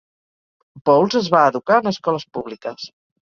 [0.89, 2.89] Bowles es va educar en escoles públiques.